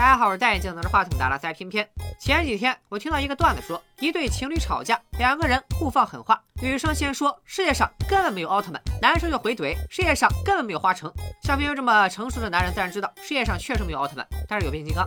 [0.00, 1.86] 大家好，我是戴眼镜拿着话筒打拉塞偏偏。
[2.18, 11.12] 前几天我听到一个段子说，一对情侣吵架，两个人互放狠话，女生先说世界上根本没有奥特曼，男生就回怼世界上根本没有花城。
[11.42, 15.06] 像偏偏这么成熟的男人自然知道世界上确实没有奥特曼，但是有变形金刚。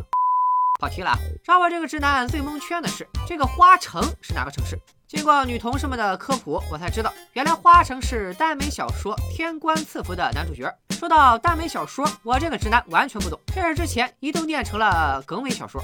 [0.80, 1.18] 跑题了啊！
[1.44, 4.80] 让我这个直男最蒙圈的是，这个花城是哪个城市？
[5.14, 10.68] 经过女同事们的科普，我才知道，原来花城是耽美小说《天官赐福》的男主角。
[10.90, 15.80] 说到耽美小说，我这个直男完全不懂，甚至之前一度念成了梗美小说。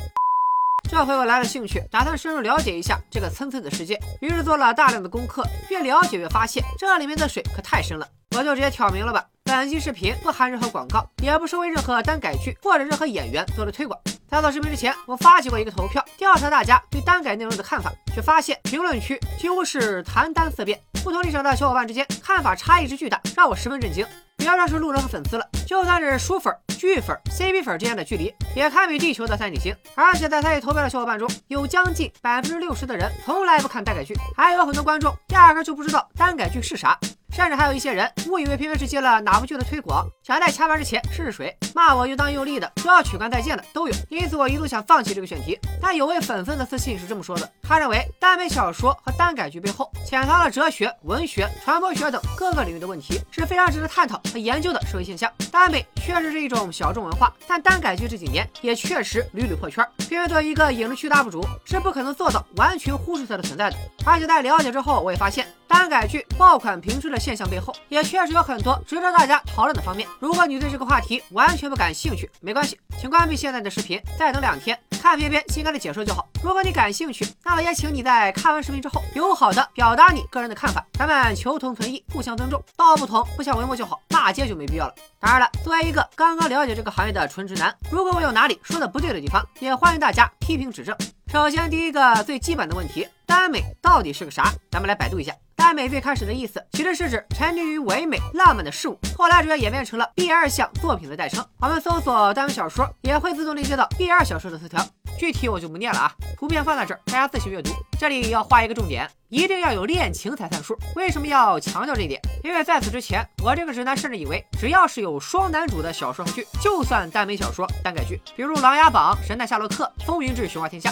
[0.89, 8.07] 这回我来了兴趣，打算深入了解一下这个蹭蹭的世界，于是做了大量的功课，越了解越发现这里面的水可太深了。
[8.35, 13.99] 我就直接挑明了吧，本期视频不含任何广告，也不是为任何单改剧或者任何演员做的推广。
[14.29, 24.05] 在做视频之前，我发起过一个投票，调查大家对单改内容的看法，却发现评论区几乎是谈单色变，不同立场的小伙伴之间看法差异之巨大，让我十分震惊。
[24.37, 29.75] 别说是路人和粉丝了，就算是书粉、剧粉、CP 粉之间的距离，也堪比地球的三角形。
[29.95, 36.97] 而且在参与投票的小伙伴中，有将近百分之六十的人从来不看单改剧，还有很多观众压根就不知道单改剧是啥。
[37.31, 43.93] 甚至还有一些人误以为偏偏是接了哪部剧的推广，想在掐完之前试试水，骂我又当又立的，说要取关再见的都有。
[44.09, 45.57] 因此我一度想放弃这个选题。
[45.81, 55.31] 但有位粉粉的私信是这么说的：他认为耽美小说和耽改剧背后潜藏了哲学、文学、传播学等各个领域的问题，是非常值得探讨和研究的社会现象。
[55.51, 59.85] 耽美确实是一种小众文化，但耽改剧这几年也确实屡屡破圈。
[59.97, 63.77] 偏偏作为一个影视区 UP 主，是不可能做到完全忽视它的存在的。
[64.05, 70.09] 而且在了解之后，我也发现耽改剧爆款频出的现象背后，也确实有很多值得大家讨论的方面。
[70.19, 76.27] 如果你对这个话题完全不感兴趣，没关系，请关闭现在的视频，再等两天看偏偏心肝的解说就好。
[76.43, 84.95] 如果你感兴趣，那么也请你在看完视频之后，友好的表达你个人的看法，咱们求同存异，互相尊重，道不同不相为谋就好，骂街就没必要了。
[85.19, 90.97] 当然了，作为一个刚刚了解这个行业的纯直男，如果我有哪里说的不对的地方，也欢迎大家批评指正。
[91.31, 94.51] 首先，第一个最基本的问题，耽美到底是个啥？
[94.71, 95.31] 咱们来百度一下。
[95.69, 101.45] 耽美最开始的意思其实是指沉溺于唯美浪漫的事物，后来主要演变成了 B 二项作品的代称。
[101.59, 104.83] 我们搜索耽美小说，也会自动链接到 B 二小说的词条，
[105.19, 107.69] 具体我就不念了啊，图片放在这儿，大家自行阅读。
[107.99, 110.75] 这里要画一个重点，一定要有恋情才算数。
[110.95, 112.19] 为什么要强调这一点？
[112.43, 120.89] 因为在此之前，我这个直男甚至以为，只要是有双男主的小说和剧，就算耽美小说、耽改剧，比如《琅琊榜》《神探夏洛克》《风云志》《雄霸天下》。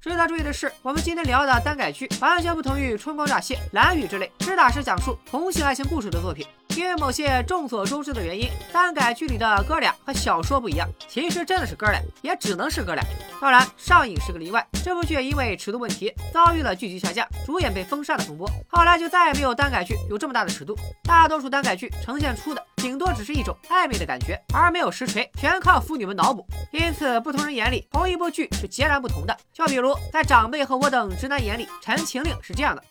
[0.00, 6.46] 值得注意的是，我们今天聊的耽改剧完全不同于《春光乍泄》《蓝雨》之类实打实讲述同性爱情故事的作品。
[6.80, 13.04] 因为某些众所周知的原因，耽改剧里的哥俩和小说不一样，其实真的是哥俩，也只能是哥俩。
[13.38, 14.66] 当然，上瘾是个例外。
[14.82, 20.74] 这部剧因为尺度问题遭遇了剧集下架、主演被封杀的风波，后来就再也没有耽改剧有这么大的尺度。
[21.04, 26.46] 大多数耽改剧呈现出的顶多只是一种暧昧的感觉，而没有实锤，全靠腐女们脑补。
[26.72, 29.36] 因此，不同人眼里同一部剧是截然不同的。
[29.52, 32.82] 就比如在长辈和我等直男眼里，《陈情令》是这样的。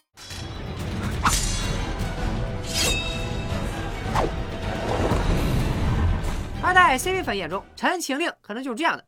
[6.62, 9.04] 而在 CP 粉眼中，《陈情令》可能就是这样的。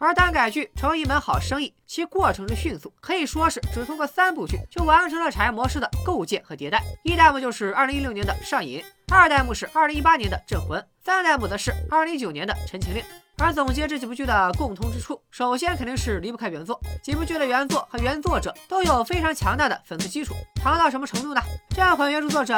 [0.00, 6.80] 而耽改剧成为一门好生意，其过程之迅速，可以说是只通过三部剧就完成了产业模式的构建和迭代。
[7.02, 8.80] 一代目就是二零一六年的《上瘾》，
[9.12, 13.02] 二代目是二零一八年的《镇魂》，三代目则是二零一九年的《陈情令》。
[13.40, 16.78] 而总结这几部剧的共同之处，首先肯定是离不开原作。
[17.02, 21.40] 几部剧的原作和原作者都有非常强大的粉丝基础，强到什么程度呢？
[21.74, 22.54] 《这款》原著作者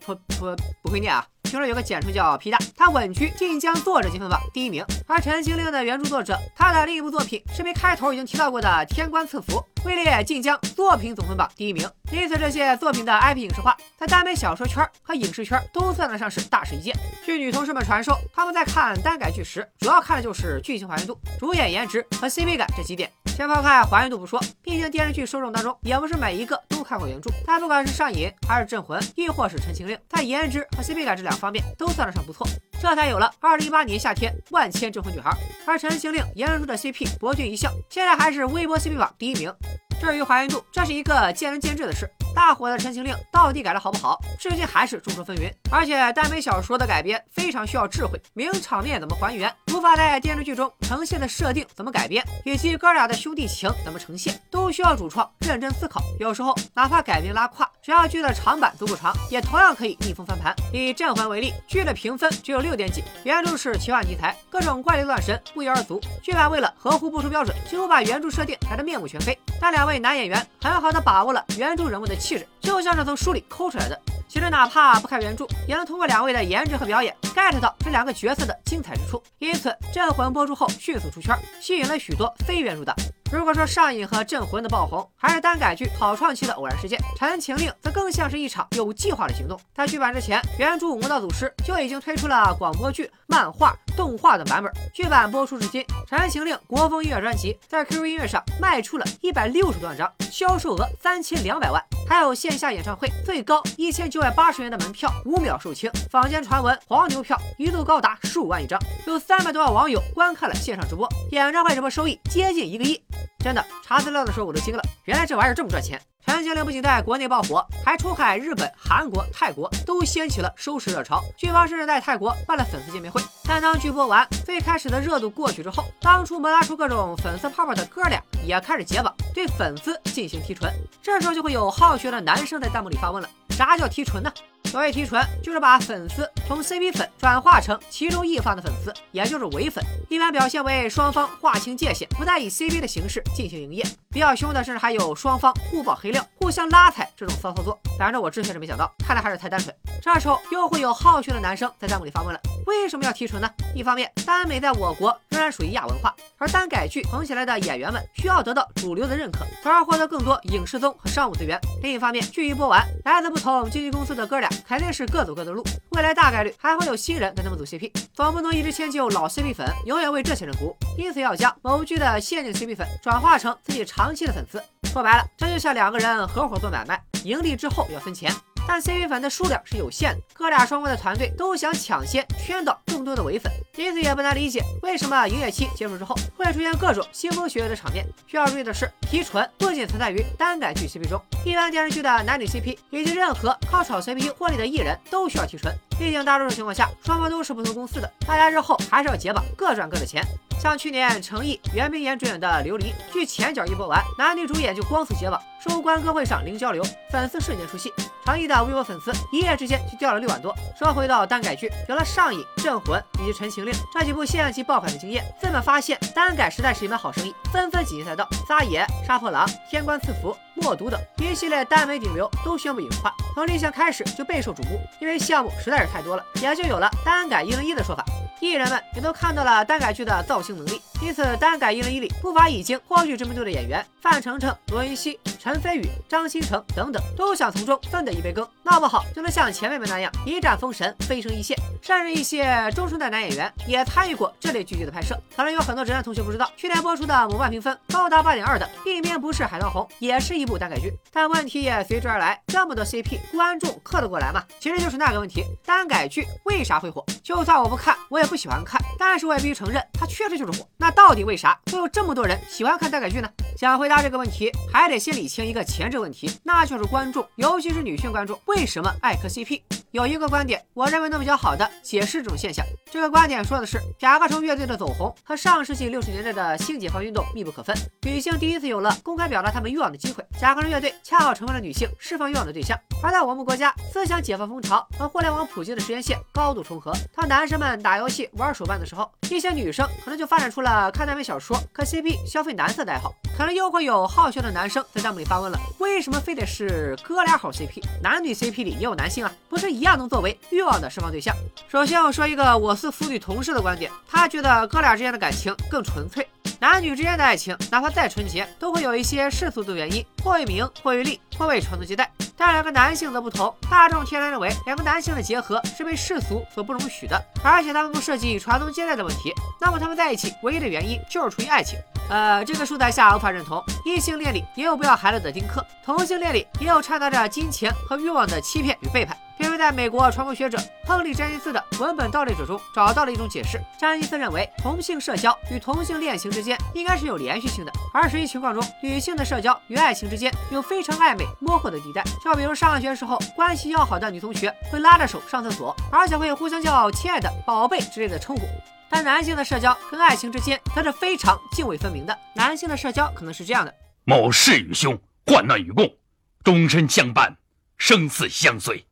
[0.00, 4.84] 不不不会念啊，听说有个简称叫皮蛋，他稳居晋江作者积分榜第一名。
[5.06, 9.52] 而《陈情令》的原著作者，他的另一部作品是被开头已经提到过的《天官赐福》。
[9.84, 16.92] 位列晋江作品总分榜第一名，因此这些作品的 IP 影视化，在耽美小说圈和影视圈都算得上是大事一件。
[17.24, 23.08] 据女同事们传说，他们在看耽改剧时，主要看的就是剧情还原度、主演颜值和 CP 感这几点。
[23.34, 27.28] 先抛开还原度不说，毕竟电视剧受众当中也不是每一个都看过原著。
[27.44, 32.46] 但不管是上瘾还是镇魂，亦或是陈情令，在颜值和 CP 感这两方面都算得上不错，
[32.80, 35.36] 这才有了二零一八年夏天万千镇魂女孩。
[35.66, 39.52] 而陈情令颜值的 CP 博俊一笑，现在还是微博 CP 榜第一名。
[40.00, 42.08] 至于还原度，这是一个见仁见智的事。
[42.34, 45.50] 大火的《陈情令》到底改的好不好，至今还是众说纷纭。
[45.70, 47.22] 而且耽美小说的改编？
[47.30, 56.02] 非常需要智慧，名场面怎么还原，无法在电视剧中呈现的设定怎么改编，以及哥俩的兄弟情怎么呈现，都需要主创认真思考。
[56.18, 60.54] 有时候哪怕改编拉胯，只要剧的长板足够长，也同样可以逆风翻盘。
[60.72, 62.30] 以《镇魂》为例，剧的评分。
[62.42, 66.00] 只有六点几，原著是奇幻题材，各种怪力乱神不一而足。
[66.22, 69.38] 剧版为了合乎播出标准，几乎把原著设定改得面目全非。
[69.60, 74.00] 但两位男演员很好的把握了原著人物的气质，就像是从书里抠出来的。
[74.26, 79.22] 其实哪怕不看原著，也能通过两位的颜值和表演 get 到这两个角色的精彩之处。
[79.38, 82.96] 因此，《镇魂》播出后迅速出圈，吸引了许多非原著党。
[83.30, 89.60] 如果说上瘾和镇魂的爆红还是单改剧好创期的偶然事件，《陈情令》则更像是一场有计划的行动。
[89.74, 94.72] 在剧版之前，原著《魔道祖师》就已经推出了广播剧、漫画、动画的版本。
[94.92, 101.82] 剧版播出至今，《陈情令》国风音乐专辑在 QQ 音乐上卖出了一百六十多万张，销售额三千两百万。
[102.06, 105.90] 还有线下演唱会，最高一千九百八十元的门票，五秒售罄。
[106.10, 113.02] 坊间传闻，黄牛票一度高达数万一张，有三百多万网友观看了线上直播，演唱会直播收益接近一个亿。
[113.38, 115.98] 真的查资料的时候我都惊了，原来这玩意儿这么赚钱！
[116.34, 121.22] 《陈情令》不仅在国内爆火，还出海日本、韩国、泰国，都掀起了收视热潮。
[121.36, 123.22] 剧方甚至在泰国办了粉丝见面会。
[123.44, 130.68] 但当剧播完，最开始的热度过去之后，当初摩擦出各种粉丝泡泡的哥俩也开始解绑，对粉丝进行提纯。
[131.00, 134.32] 这时候就会有好学的男生在弹幕里发问了：啥叫提纯呢？
[134.64, 139.84] 所谓提纯，就是把粉丝从 CP 粉转化成其中一方的粉丝，也就是伪粉。
[140.08, 143.86] 一般表现为双方划清界限，不再以 CP 的形式进行营业。
[144.14, 147.76] 比较凶的，甚至还有双方互爆黑料、互相拉踩这种骚操作。
[147.98, 149.74] 反正我之前是没想到，看来还是太单纯。
[150.00, 153.50] 这时候又会有好学的男生在弹幕里发问了：为什么要提纯呢？
[153.74, 161.58] 一方面，耽美在我国仍然属于亚文化，而耽改剧红起来的演员们需要得到主流的认可，从而获得更多影视综和商务资源。
[161.82, 164.48] 另一方面，剧一播完，来自不同经纪公司的哥俩。
[164.64, 170.76] 肯定是各走各的路，未来大概率还会有新人跟他们组 CP，总不能一直迁就老 CP 粉，永远为这些人服务。
[170.96, 174.62] 因此要将某剧的限定 CP 粉转化成自己长期的粉丝。
[174.92, 178.30] 说白了，这就像两个人合伙做买卖，盈利之后要分钱。
[178.66, 188.06] 但 CP 粉的数量是有限的，哥俩双方的团队都想抢先圈到更多的伪粉，因此也不难理解为什么营业期结束之后会出现各种腥风血雨的场面。
[188.26, 195.74] 需要注意的是，提纯不仅存在于单改剧 CP 中，一般电视剧的男女 CP 以及任何靠炒 CP 获利的艺人都需要提纯。
[195.98, 200.24] 毕竟大多数情况下，双方都是不同公司的，大家日后还是要结绑，各赚各的钱。
[200.58, 207.90] 像去年成毅、袁冰妍主演的《琉璃》，剧前脚一播完，男女主演就光速结绑，收官歌会上零交流，粉丝瞬间出戏。
[208.22, 210.54] 长毅的微博粉丝一夜之间就掉了六万多。
[210.78, 218.28] 说回到单改剧，有了《上瘾》《镇魂》以及《陈情令》这几部现期爆款的经验，资本发现单改实在是一门好生意，纷纷挤进赛道。
[218.46, 228.04] 撒野、杀破狼、天官赐福、默读等一系列耽美顶流都宣布影视化，从立项开始就备受瞩目，因为项目实在是太多了，也就有了单改一零一的说法。
[228.40, 241.54] 艺人们也都看到了单改剧的造星能力，因此单改一零一里不乏已经颇具知名度的演员，范丞丞、罗云熙、陈飞宇、张新成等等，都想从中分得一杯羹，闹不好就能像前辈们那样一战封神，飞升一线。
[241.82, 245.20] 甚至一些中生代男演员也参与过这类剧集的拍摄。
[245.36, 254.42] 可能有很多直男同学不知道，去年播出的某漫评分高达八点二的《一面不是海棠红》也是一部单改剧，但问题也随之而来，这么多 CP，观众磕得过来吗？
[254.58, 257.04] 其实就是那个问题，单改剧为啥会火？
[257.22, 258.34] 就算我不看，我也不。
[258.34, 260.68] 喜欢看，但是我也必须承认，它确实就是火。
[260.76, 263.28] 那到底为啥会有这么多人喜欢看单改剧呢？
[263.56, 269.62] 想回答这个问题，还得先理清一个前置问题，那就是观众，尤其是女性观众，为什么爱磕 CP？
[269.92, 272.66] 有一个观点，我认为能比较好的解释这种现象。
[272.90, 277.74] 这个观点说的是，甲壳虫乐队的走红和上世纪六十年代的性解放运动密不可分。
[278.02, 282.76] 女性第一次有了公开表达她们欲望的机会，甲壳虫乐队恰好成为了女性释放欲望的对象。
[283.02, 286.92] 而在我们国家，思想解放风潮和互联网普及的时间线高度重合。
[287.14, 293.14] 当男生们打游戏玩手办的时候，一些女生可能就发展出了看耽美小说、磕 CP、消费男色的爱好。
[293.36, 297.82] 可能又会有好学的男生在弹幕里发问了：为什么非得是哥俩好 CP？
[298.02, 301.34] 男女 CP 里也有男性啊，不是一样能作为欲望的释放对象？
[301.68, 306.26] 首先我说一个我司腐女同事的观点，他觉得哥俩之间的感情更纯粹。
[306.60, 312.10] 男女之间的爱情，哪怕再纯洁，都会有一些世俗的原因，或为名，或为利，或为传宗接代。
[312.36, 321.78] 但两个男性则不同，大众天然认为两个男性的结合是被世俗所不容许的，而且他们不涉及传宗接代的问题，那么他们在一起唯一的原因就是出于爱情。
[322.08, 323.62] 呃，这个书在下无法认同。
[323.84, 329.16] 异性恋里也有不要孩子的丁克，同性恋里也有掺杂着金钱和欲望的欺骗与背叛。
[329.36, 330.56] 并且在美国传播学者
[330.86, 333.60] 亨利·詹金斯的《文本盗猎者》中找到了一种解释。
[333.76, 342.02] 詹金斯认为，同性社交与同性恋情之间应该是有连续性的，而实际情况中，女性的社交与爱情之间有非常暧昧、模糊的地带。
[342.22, 348.46] 就比如上学时候，关系要好的女同学会拉着手上厕所，而且会互相叫“亲爱的”“宝贝”之类的称呼。
[348.94, 352.16] 但男性的社交跟爱情之间则是非常泾渭分明的。
[352.36, 353.74] 男性的社交可能是这样的：
[354.04, 354.96] 某事与兄，
[355.26, 355.96] 患难与共，
[356.44, 357.36] 终身相伴，
[357.76, 358.86] 生死相随。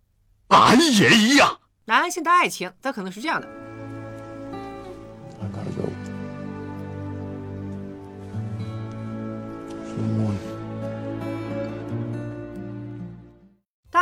[0.48, 1.60] 俺也一样！
[1.84, 3.48] 男性的爱情则可能是这样的。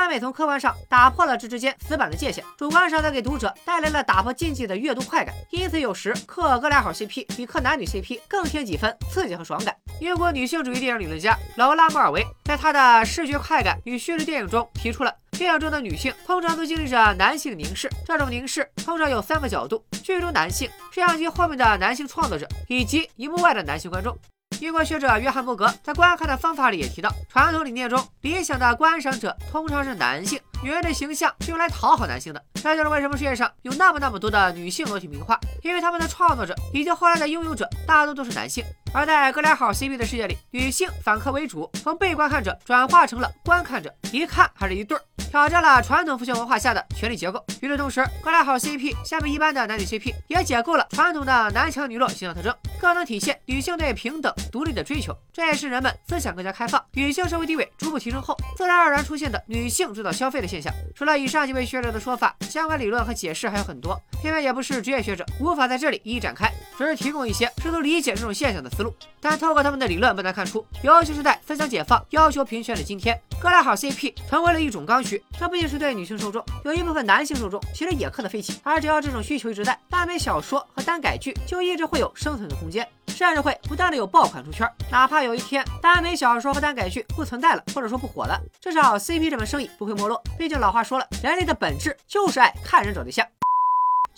[0.00, 5.34] 耽美从客观上打破了这之间死板的界限，主观上则给读者带来了打破禁忌的阅读快感。
[5.50, 9.76] 因此，有时磕哥俩好 CP 比磕男女 CP 更添几分刺激和爽感。
[10.00, 15.14] 英国女性主义电影理论家劳拉·莫尔维在她的《视觉快感与叙事电影》中提出了。
[15.32, 24.16] 电影中的女性通常都经历着男性凝视，这种凝视通常有三个角度：剧中男性、摄像机后面的男性创作者，以及荧幕外的男性观众。
[24.60, 32.44] 英国学者约翰伯格在观看的方法里也提到，传统理念中理想的观赏者通常是男性，女人的形象是用来讨好男性的。
[32.54, 38.62] 这就是为什么世界上有那么那么多的女性裸体名画，因为他们的创作者以及后来的拥有者大多都是男性。
[38.92, 45.02] 而在哥俩好 CP 的世界里，女性反客为主，从被观看者转化成了观看者，一看还是一对儿。
[45.30, 47.40] 挑战了传统父权文化下的权力结构。
[47.60, 55.16] 与此同时，哥俩好 CP 下面一般的男女 CP 也解构了传统的男强女弱形象特征，更能体现女性对平等独立的追求。
[55.32, 60.74] 这也是人们思想更加开放，女性社会地位逐步提升后，自然而然出现的女性主导消费的现象。
[60.96, 68.94] 除了以上几位学者的说法，相关理论和解释还有很多，偏偏也不是职业学者，无法在这里一一展开，只是提供一些试图理解这种现象的思路。
[69.20, 75.22] 但透过他们的理论，不难看出，尤其是在思想解放、要求平权的今天，哥俩好 CP 成为了一种刚需。
[75.38, 78.58] 这不仅是对女性受众，有一部分男性受众其实也磕得飞起。
[78.62, 84.66] 而只要这种需求一直在，耽美小说和耽改剧就一直会有生存的空间，甚至会不断的有爆款出圈。
[84.90, 90.22] 哪怕有一天耽美小说和耽改剧不存在了，或者说不火了，至少 CP 这门生意不会没落。
[90.38, 93.26] 毕竟老话说了，人类的本质就是爱看人找对象。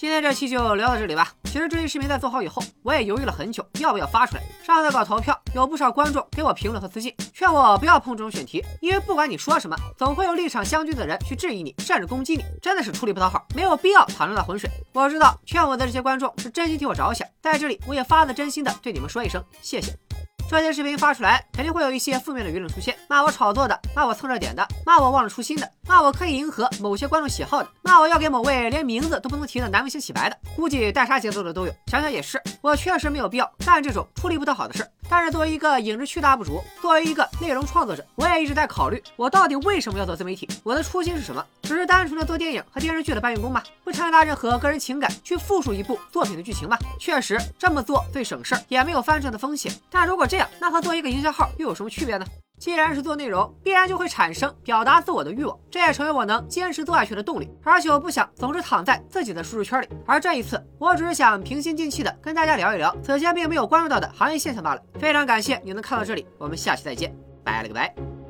[0.03, 1.33] 今天这期就聊到这里吧。
[1.45, 4.43] 其实这期视频在做好以后，我也犹豫了很久，要不要发出来。
[4.61, 14.69] 上次搞投票，有不少观众给我评论和私信，劝我不要碰这种选题，因为不管你说什么，总会有立场相近的人去质疑你，甚至攻击你，真的是出力不讨好，没有必要淌这趟浑水。
[14.93, 19.97] 我知道劝我的这些观众是真心替我着想，在这里我也发自真心的对你们说一声谢谢。
[20.59, 31.73] 这些视频发出来，肯定会有一些负面的舆论出现，骂我炒作的，骂我蹭热点的，骂我忘了初心的，骂我刻意迎合某些观众喜好的，骂我要给某位连名字都不能提的男明星洗白的，估计带啥节奏的都有。
[31.87, 34.87] 想想也是，我确实没有必要干这种出力不讨好的事。
[35.15, 40.49] 但是作为一个影视区 UP 主，作为一个内容创作者，我也一直在考虑，我到底为什么要做自媒体？
[40.63, 41.45] 我的初心是什么？
[41.65, 43.63] 只是单纯的做电影和电视剧的搬运工吗？
[43.85, 46.79] 不掺杂任何个人情感去复述一部作品的剧情吗？
[46.99, 49.71] 确实这么做最省事儿，也没有翻车的风险。
[49.91, 52.25] 但如果这样，那和做一个营销号又有什么区别呢？
[52.63, 57.51] 既然是做内容，必然就会产生表达自我的欲望，这也成为我能坚持做下去的动力。
[57.65, 64.83] 而且我不想总是躺在自己的舒适圈里，而这一次，我只是想平心静气的跟大家聊一聊此前并没有关注到的行业现象罢了。
[65.01, 68.22] 非常感谢你能看到这里，我们下期再见，拜了个拜。